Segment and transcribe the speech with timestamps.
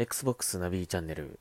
[0.00, 1.40] Xbox ナビチャンネル。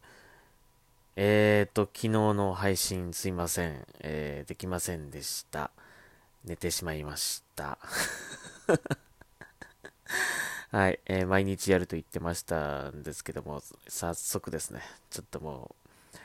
[1.15, 3.85] えーと、昨日の配信すいません。
[3.99, 5.69] えー、できませんでした。
[6.43, 7.77] 寝てしまいました。
[10.71, 14.81] はい、えー、毎日やると言ってましたんですけども、早速ですね、
[15.11, 15.75] ちょっとも
[16.15, 16.17] う、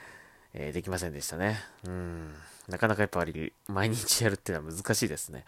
[0.54, 1.62] えー、できませんでしたね。
[1.84, 2.34] うん。
[2.66, 5.44] なかなかやっぱり毎日やるっていうのは難しいですね。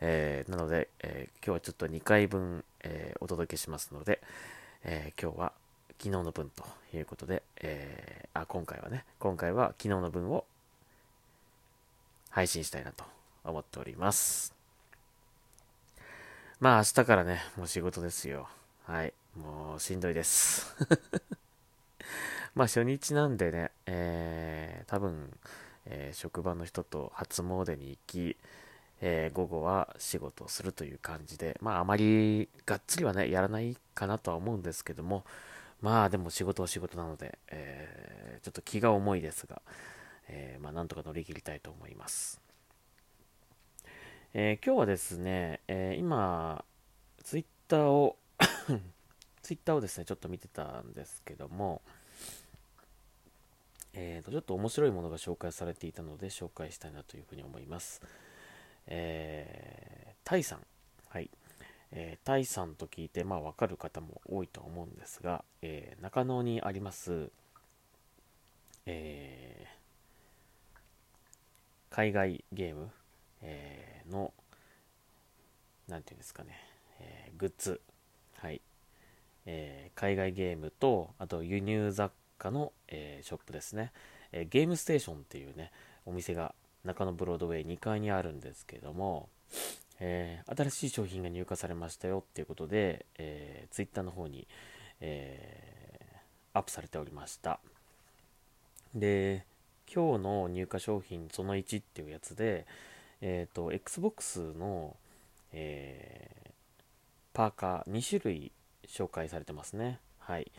[0.00, 4.20] えー、なので、え、今日はちょっと2回分、えお届けしますので、
[4.82, 5.52] え今日は
[5.98, 6.64] 昨日の分と
[6.94, 10.44] いうことで、えあ、今回はね、今回は昨日の分を
[12.30, 13.04] 配信したいなと
[13.44, 14.54] 思っております。
[16.60, 18.48] まあ明日からね、もう仕事ですよ。
[18.84, 19.14] はい。
[19.36, 20.74] もうしんどいです。
[22.54, 25.38] まあ初日なんでね、えー、多分、
[25.86, 28.36] えー、職場の人と初詣に行き、
[29.00, 35.24] えー、午後は仕事をするという感じで、まああまりがっつりはね、やらないかなとは思うんですけども、
[35.80, 39.62] まあでも仕事は仕事なので、えー、ちょっと気が重いですが、
[40.28, 42.40] えー、まあなんとか乗り切りたいと思います。
[44.34, 46.62] え今日はですね、え今、
[47.22, 48.18] ツイッターを
[49.40, 51.80] ツイッターをですね、ちょっと見てたんですけども、
[53.94, 58.02] えーと、ちょっと面白いものが紹介されていたので紹介したいなというふうに思います。
[58.86, 60.66] えー、タイさん。
[61.08, 61.30] はい。
[61.92, 67.30] えー、タイさんと聞いて、まあ、わかる方も多いと思うんですが、えー、中野にあります、
[68.86, 72.90] えー、海外ゲーム、
[73.42, 74.32] えー、の、
[75.88, 76.58] なんていうんですかね、
[77.00, 77.80] えー、グッズ、
[78.38, 78.60] はい、
[79.46, 83.92] えー、海外ゲームと、あと輸入雑貨の、えー、ショップですね、
[84.32, 85.70] えー、ゲームステーションっていうね、
[86.04, 89.28] お店が中野ブロードウェイ2階にあるんですけども、
[90.00, 94.46] えー、新しい商品が入荷されましたよっていうことで、えー、ツイッターの方に、
[95.00, 97.60] えー、アップされておりました。
[98.94, 99.46] で、
[99.92, 102.66] 今日の入荷商品その1っていうやつで、
[103.20, 104.96] えっ、ー、と、Xbox の、
[105.52, 106.50] えー、
[107.32, 108.52] パーカー2種類
[108.86, 110.00] 紹介されてますね。
[110.18, 110.50] はい。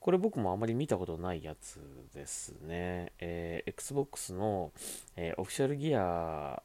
[0.00, 1.80] これ僕もあまり見たことないやつ
[2.14, 3.12] ですね。
[3.18, 4.70] えー、Xbox の、
[5.16, 6.62] えー、オフィシャルギア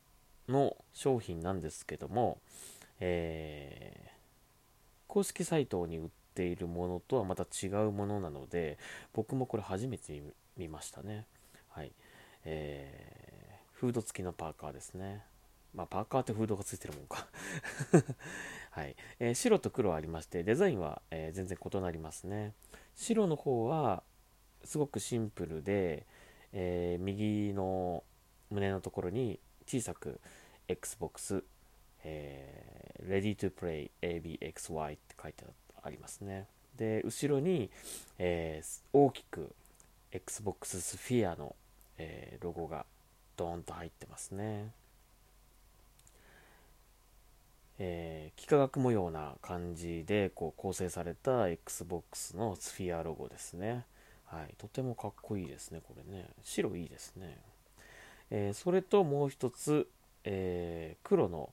[0.50, 2.40] の商品なんですけども、
[3.00, 4.10] えー、
[5.08, 8.78] 公式サイトに売っているものとはまた違うものなので、
[9.14, 10.22] 僕もこれ初めて
[10.58, 11.26] 見ましたね。
[11.70, 11.92] はい。
[12.46, 15.24] えー、フード付きのパーカーですね。
[15.74, 17.28] まあ、パーカーってフードがついてるもんか
[18.72, 18.96] はい。
[19.20, 22.54] えー、白と黒ありまして、デザインは、えー、全然異なりますね。
[22.96, 24.04] 白の方は
[24.64, 26.06] すごくシンプルで、
[26.52, 28.04] えー、右の
[28.50, 30.20] 胸のところに小さく
[30.70, 31.44] Xbox、
[32.04, 35.44] えー、Ready to Play ABXY って書いて
[35.84, 36.48] ありますね。
[36.78, 37.70] で、後ろに、
[38.18, 39.54] えー、大きく
[40.12, 41.56] Xbox Sphere の、
[41.98, 42.86] えー、ロゴが
[43.36, 44.72] ドーンと入ってますね。
[47.82, 53.86] えー、幾何学模様な感じでこう構成された Xbox のスフィアロゴですね。
[54.26, 56.26] はい、とてもかっこいいですね、これね。
[56.44, 57.38] 白いいですね。
[58.30, 59.88] えー、それともう一つ、
[60.24, 61.52] えー、黒の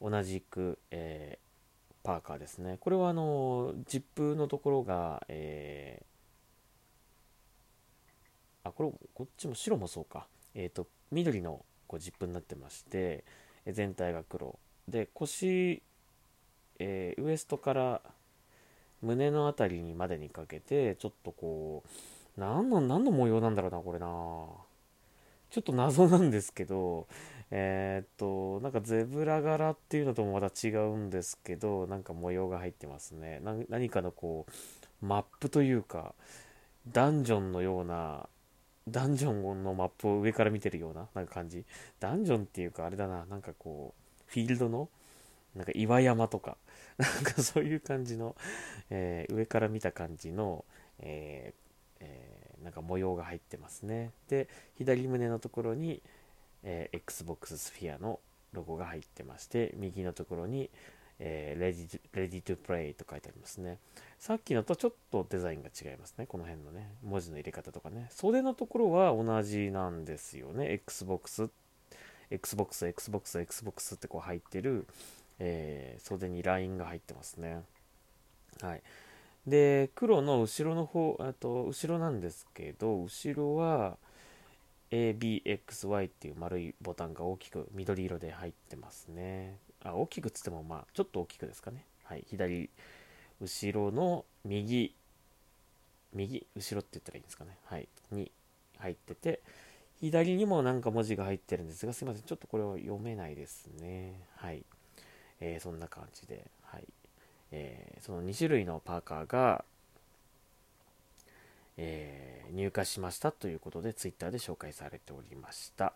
[0.00, 2.78] 同じく、えー、パーカーですね。
[2.80, 6.02] これはあのジップのところが、え
[8.64, 10.26] あ、これ、こっちも白もそうか。
[10.54, 13.24] えっ、と、緑のこうジップになってまして、
[13.66, 14.58] 全体が黒。
[14.88, 15.82] で腰、
[16.78, 18.00] えー、ウエストから
[19.02, 21.84] 胸の辺りにまでにかけてちょっとこ
[22.36, 24.06] う何の何の模様なんだろうなこれな
[25.50, 27.06] ちょっと謎なんですけど
[27.50, 34.46] えー、っとなんかゼブラ柄っていうのともまた違うんですけどなんか模様が入ってますね何かのこ
[35.02, 36.14] うマップというか
[36.92, 38.28] ダンジョンのような
[38.88, 41.64] ダンジョンのマップを上から見てるようななんか感じ
[41.98, 44.88] ダンジョンっていうかあれだななんかこうフィールドの
[45.54, 46.56] なんか岩山とか、
[46.98, 48.36] なんかそういう感じの、
[48.90, 50.64] えー、上から見た感じの、
[51.00, 54.12] えーえー、なんか模様が入ってますね。
[54.28, 56.02] で、左胸のところに、
[56.62, 58.20] えー、Xbox Sphere の
[58.52, 60.70] ロゴが入ってまして、右のところに、
[61.18, 63.78] えー、Ready, to, Play と書いてありますね。
[64.18, 66.26] さっきのとちょっとデザインが違いますね。
[66.26, 68.08] この辺のね、文字の入れ方とかね。
[68.10, 70.72] 袖のところは同じなんですよね。
[70.72, 71.50] Xbox
[72.30, 74.86] Xbox、Xbox、Xbox ってこう入ってる、
[75.38, 77.62] えー、袖にラインが入ってますね。
[78.62, 78.82] はい。
[79.46, 83.96] で、黒の後ろの方、あと、後ろなんですけど、後ろは
[84.90, 89.58] ABXY っていう丸いボタンが大きく緑色で入ってますね。
[89.82, 91.84] あ、大きくつっても、まあ、ちょっと大きくですかね。
[92.04, 92.24] はい。
[92.28, 92.70] 左、
[93.40, 94.94] 後ろの右
[96.12, 97.56] 右後ろって言ったらいいんですかね。
[97.64, 97.88] はい。
[98.10, 98.30] に
[98.78, 99.40] 入ってて
[100.00, 102.22] 左にもなんか文字が入ってるんですがすいません。
[102.22, 104.20] ちょっとこれを読めないですね。
[104.36, 104.64] はい。
[105.40, 106.84] えー、そんな感じで、はい。
[107.52, 109.64] えー、その2種類のパーカーが、
[111.82, 115.94] えー、入荷しましたということで Twitter で紹介されておりました、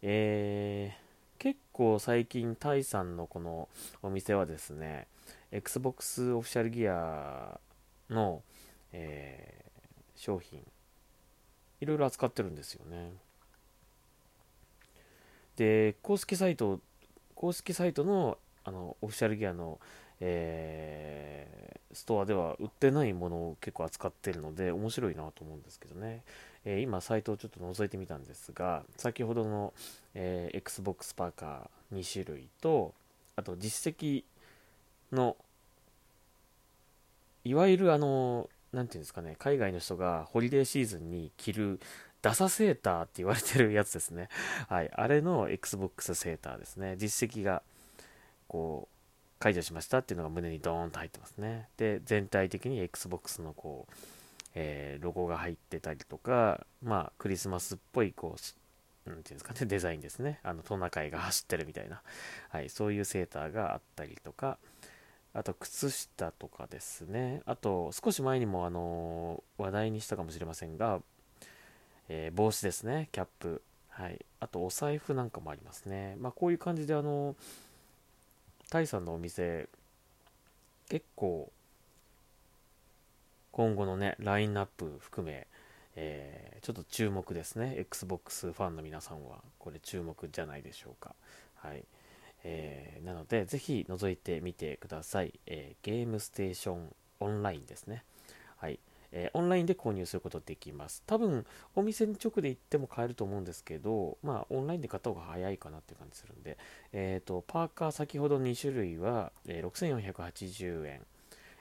[0.00, 3.68] えー、結構最近タイさんのこの
[4.04, 5.08] お店はですね
[5.50, 7.58] Xbox オフィシャルギア
[8.08, 8.42] の、
[8.92, 10.60] えー、商品
[11.80, 13.12] いろいろ扱ってるんですよね。
[15.56, 16.80] で公式サイト
[17.34, 19.78] 公式サイトのあのオフィシャルギアの、
[20.20, 26.22] えー、ストアでは売ってないものを結構扱ってるので面白いなと思うんですけどね、
[26.64, 29.72] えー、今サイトをちょっと覗いてみたんですが先ほどの、
[30.14, 32.94] えー、Xbox パーカー2種類と
[33.36, 34.24] あと実績
[35.12, 35.36] の
[37.44, 41.80] いわゆるあの何て言うんですかね海外の人がホリデーシーズンに着る
[42.26, 44.28] ダサセーターって言われてるやつですね。
[44.68, 44.90] はい。
[44.92, 46.96] あれの Xbox セーターですね。
[46.98, 47.62] 実績が
[48.48, 48.95] こう
[49.38, 51.68] 解除しましたっていうのが胸にドーンと入ってますね。
[51.76, 53.94] で、全体的に Xbox のこう、
[54.54, 58.36] えー、ロゴが入ってたりとか、まあ、クリスマスっぽい、こ
[59.06, 60.40] う、なんていうんですかね、 デザインですね。
[60.42, 62.02] あの、トナカイが走ってるみたいな、
[62.48, 64.58] はい、そういうセーターがあったりとか、
[65.34, 67.42] あと、靴下とかですね。
[67.44, 71.02] あと、少し前にも、あのー、話題にしたかもしれませんが、
[72.08, 73.62] えー、帽子ですね、キャップ。
[73.90, 74.24] はい。
[74.40, 76.16] あと、お財布なんかもありますね。
[76.18, 77.65] まあ、こういう感じで、あのー
[78.70, 79.68] タイさんのお店
[80.88, 81.50] 結構
[83.52, 85.46] 今後のねラインナップ含め、
[85.94, 87.74] えー、ちょっと注目ですね。
[87.78, 89.38] XBOX ファンの皆さんは。
[89.58, 91.14] これ注目じゃないでしょうか。
[91.54, 91.84] はい、
[92.44, 98.04] えー、なのでぜひ覗いてみてください、えー、ゲームステーションオンラインですね。
[98.56, 98.78] はい。
[99.12, 101.02] えー、オンラインで購入することできます。
[101.06, 106.58] 多分、お店に直で行っても買えると思うんですけど、まあ、オンラインで買った方が早いかなっていう感じするんで、
[106.92, 111.00] えっ、ー、と、パーカー先ほど2種類は、えー、6480円、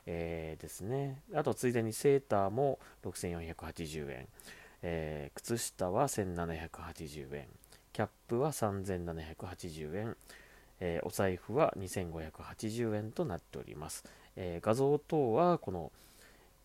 [0.06, 1.22] えー、ですね。
[1.34, 4.28] あと、ついでにセーターも6480円、
[4.82, 7.48] えー、靴下は1780円、
[7.94, 10.18] キャップは3780円、
[10.80, 14.04] えー、お財布は2580円となっております。
[14.36, 15.92] えー、画像等はこの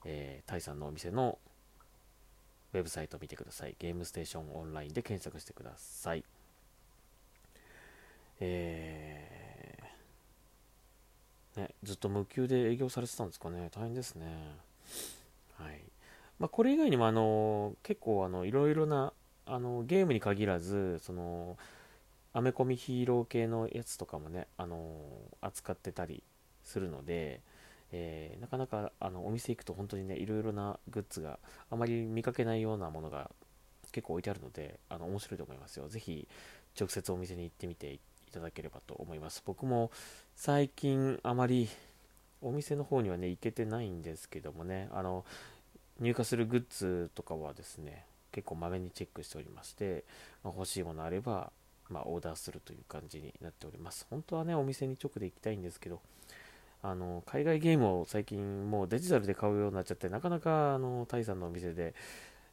[0.05, 1.38] えー、タイさんのお店の
[2.73, 3.75] ウェブサイトを見てください。
[3.79, 6.25] ゲームステーションオンラインで検索してください。
[8.41, 13.70] えー、ね、ずっと無給で営業されてたんですかね。
[13.75, 14.26] 大変ですね。
[15.58, 15.81] はい。
[16.38, 19.12] まあ、これ以外にも、あの、結構、あの、いろいろな、
[19.44, 21.58] あの、ゲームに限らず、その、
[22.32, 24.97] アメコミヒーロー系のやつとかもね、あの、
[25.41, 26.23] 扱ってたり
[26.62, 27.41] するので、
[27.92, 31.38] えー、なかなかあのお店行くと本当にねいろいろなグッズが
[31.70, 33.31] あまり見かけないようなものが
[33.92, 35.88] 結構置いてあるのであの面白いと思いますよ。
[35.88, 36.28] ぜひ
[36.78, 38.00] 直接お店に行ってみてい
[38.32, 39.42] ただければと思います。
[39.44, 39.90] 僕も
[40.37, 41.69] 最近あまり
[42.42, 45.25] お店の方にはね行けてないんですけどもねあの
[45.98, 50.04] 入荷するグッズとかはですね結構まめにチェックしておりまして、
[50.42, 51.52] まあ、欲しいものあれば、
[51.88, 54.06] まあ、オーダーするという感じになっております。
[54.08, 56.00] 本当はねお店に直で行きたいんですけど
[56.82, 61.94] あの海外ゲームを最近もうデジタルで買うようになっちゃってなかなかあのタイさんのお店で、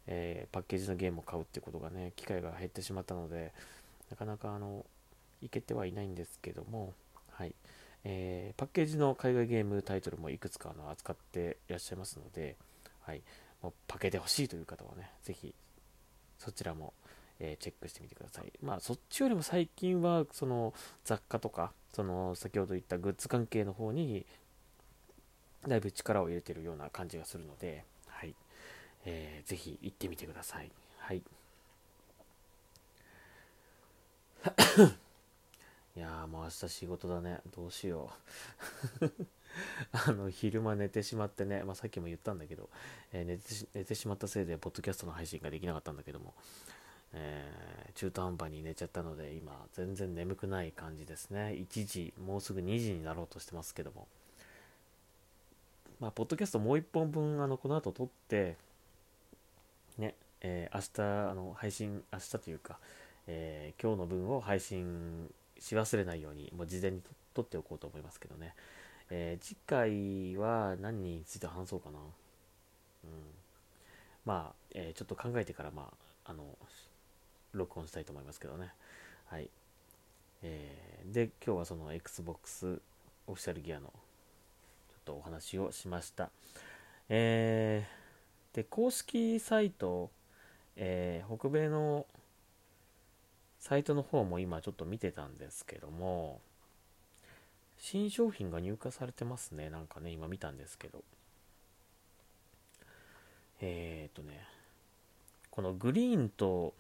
[0.08, 3.54] えー、パッケージのゲームを買うってことがね機会が減ってしまったので
[4.10, 4.86] なかなかあの
[5.42, 6.94] いけてはいないんですけども
[7.32, 7.54] はい
[8.04, 12.56] えー、パッケージの海外ゲームタイトルもいくつかの扱っていらっしゃいますので、
[13.02, 13.22] はい、
[13.62, 15.54] もうパケで欲しいという方はね、ぜひ
[16.40, 16.94] そちらも、
[17.40, 18.54] えー、チェックしてみてください。
[18.64, 24.26] まあ、そっちよりも最近は、その雑貨とか、その先ほど言ったグッズ関係の方に
[25.68, 28.34] だいぶ力を入れてるような感じがするので、はい
[29.06, 30.72] えー、ぜひ行ってみてください。
[31.00, 31.18] はい、
[35.98, 37.40] いやーもう明日仕事だね。
[37.56, 38.12] どうしよ
[39.02, 39.12] う。
[39.92, 42.70] あの昼間寝てしまってね、まあ、さっきも言ったんだけど、
[43.12, 46.34] えー、寝て寝てしまったせいで、ポッドキャストの配信ができなかったんだけども、
[47.14, 51.56] えー、中途半端に寝ちゃったので今全然眠くない感じですね。
[51.70, 54.08] 1時もうすぐ2時になろうとしてますけども。
[56.00, 58.56] まあポッドキャストもう1本分あのこの後撮って
[59.98, 62.78] ねえー、明日あの配信明日というか、
[63.28, 67.02] えー、今日の分を配信し忘れないようにもう事前に
[67.34, 68.54] 撮っておこうと思いますけどね、
[69.10, 71.98] えー、次回は何について話そうかな。
[72.00, 73.10] うん。
[74.26, 75.90] まあ、えちょっと考えてからま
[76.26, 76.44] ああの
[77.58, 78.72] 録音したいと思いますけどね。
[79.26, 79.50] はい。
[80.44, 82.82] えー、で、今日はその Xbox
[83.28, 83.94] オフィシャルギアのちょっ
[85.06, 86.30] とお話をしました。
[87.10, 90.10] えー、で公式サイト、
[90.76, 92.06] えー、北米の
[93.60, 96.42] サイトの方も今ちょっと見てたんですけども
[97.78, 101.04] 新商品が入荷されてますねなんかね今見たんですけど
[103.62, 104.46] えっ、とね
[105.50, 106.74] このグリーンと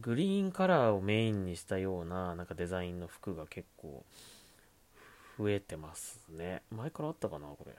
[0.00, 4.04] グリーンカラーをメインにしたようななんかデザインの服が結構
[5.38, 6.62] 増えてますね。
[6.70, 7.72] 前からあったかなこれ。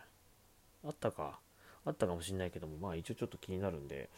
[0.85, 1.39] あったか。
[1.85, 4.09] あったかもしんないけどもまあ一応ちょっと気になるんで、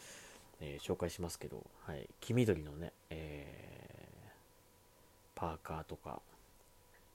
[0.60, 2.08] えー、紹介しますけどはい。
[2.20, 4.30] 黄緑のね、えー、
[5.34, 6.20] パーカーとか。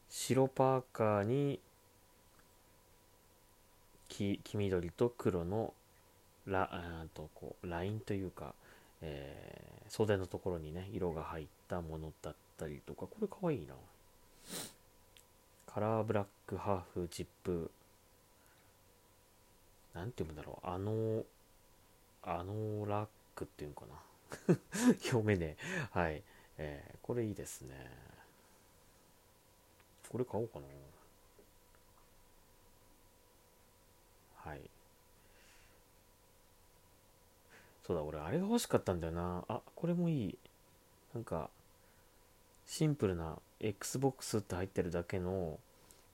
[0.09, 1.59] 白パーカーに
[4.09, 5.73] 黄緑と黒の
[6.45, 8.53] ラあとこうラインというか、
[9.01, 13.75] えー、袖のところにね色が入ったものだったりとかこれかわいいな。
[15.65, 17.71] カラーブラックハーフチップ。
[19.93, 20.67] なんて言うんだろう。
[20.67, 21.23] あの
[22.23, 24.55] あのラックっていうんかな。
[25.11, 25.57] 表面で
[25.91, 26.23] はい、
[26.57, 27.75] えー、これいいですね。
[30.09, 30.65] これ買おうかな。
[34.43, 34.61] はい。
[37.85, 39.43] そうだ俺あれが欲しかったんだよな。
[39.47, 40.37] あこれもいい。
[41.13, 41.49] なんか
[42.65, 45.59] シンプルな Xbox って入ってるだけの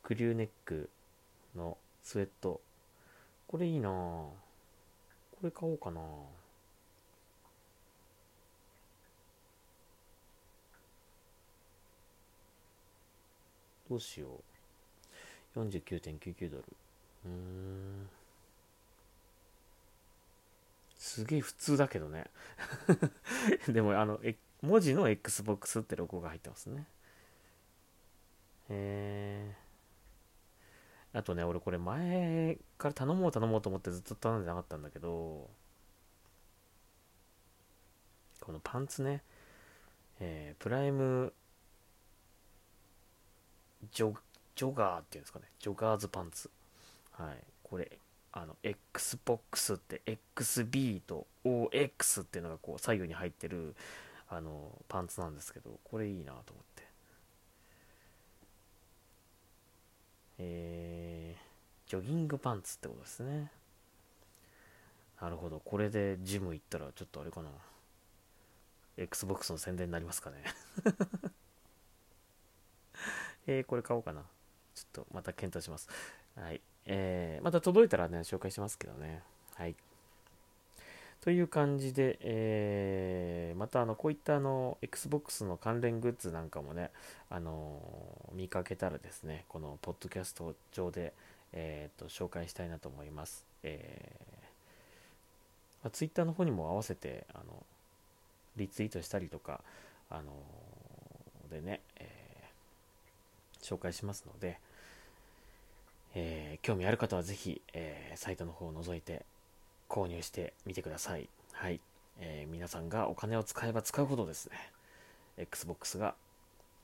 [0.04, 0.90] クリューネック
[1.56, 2.62] のスウェット。
[3.48, 3.90] これいいな。
[3.90, 4.34] こ
[5.44, 6.02] れ買おうかな。
[13.90, 14.28] どうしよ
[15.56, 15.60] う。
[15.60, 16.64] 49.99ドル。
[17.26, 18.10] うーん。
[21.08, 22.26] すげえ普通だけどね。
[23.70, 24.20] でもあの
[24.62, 26.86] 文字の XBOX ってロゴが入ってますね。
[28.68, 35.50] えー、あとね俺これ前から頼もう頼もうと思ってずっと頼んでなかったんだけど
[38.42, 39.24] このパンツね、
[40.20, 41.34] えー、プライム
[43.94, 44.14] ジョ
[44.56, 45.46] ジョガーっていうんですかね。
[45.60, 46.52] ジョガーズパンツ。
[47.12, 47.44] はい。
[47.64, 47.98] これ
[48.40, 50.04] あの XBOX って
[50.36, 53.76] XB と OX っていうのがこう左右に入ってる
[54.30, 56.88] あのパンツなんですけどこれいいなと思って。
[60.40, 63.52] えー、ジョギングパンツってことですね。
[65.20, 65.60] なるほど。
[65.60, 67.50] これでジム行ったらちょっとあれかな。
[68.98, 70.44] XBOX の宣伝になりますかね。
[73.48, 74.22] えー、これ買おうかな。
[74.76, 75.90] ちょっとまた検討します。
[76.36, 76.62] はい。
[76.88, 79.22] えー、また届いたらね、紹介しますけどね。
[79.56, 79.76] はい。
[81.22, 86.92] という感じで、えー、またあのこういったあの Xbox の関連グッズなんかもね、
[87.30, 91.14] あのー、見かけたらですね、このポッドキャスト上で、
[91.54, 93.46] えーと、紹介したいなと思います。
[93.64, 94.38] えー
[95.84, 97.64] まあ、Twitter の方にも合わせてあの
[98.56, 99.62] リツイートしたりとか、
[100.10, 100.32] あの、
[101.50, 102.10] でね、え、
[103.62, 104.60] 紹介しますので、
[106.20, 109.24] えー、興味ある方はぜひ、えー、サイトの方を覗いて
[109.88, 111.30] 購入してみてください。
[111.52, 111.80] はい。
[112.20, 114.58] えー、皆さんがお金を使えば使うほどですね、
[115.38, 116.16] Xbox が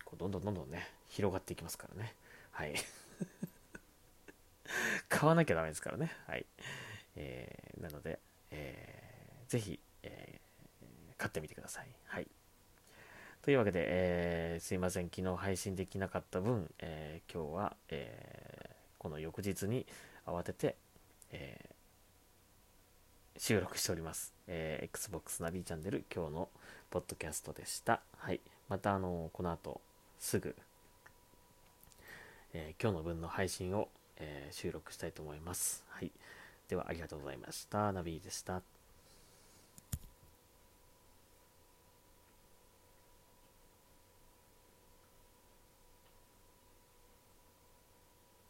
[0.05, 2.13] こうどんどんどんどんね、広がっていきますからね。
[2.51, 2.75] はい。
[5.09, 6.15] 買わなきゃダメですからね。
[6.27, 6.45] はい。
[7.15, 8.19] えー、なので、
[8.51, 11.87] えー、ぜひ、えー、買ってみてください。
[12.05, 12.27] はい。
[13.41, 15.09] というわけで、えー、すいません。
[15.09, 18.72] 昨日配信できなかった分、え、今日は、え
[19.03, 19.85] この翌日に
[20.25, 20.77] 慌てて、
[21.31, 24.33] えー、収録しております。
[24.47, 26.49] えー、Xbox ナビチャンネル今日の
[26.89, 28.01] ポッドキャストでした。
[28.17, 28.39] はい。
[28.69, 29.81] また、あのこの後
[30.19, 30.55] すぐ、
[32.53, 35.83] えー、今日の分の配信を、え収録したいと思います。
[35.89, 36.11] はい。
[36.69, 37.91] では、ありがとうございました。
[37.91, 38.72] ナビでした。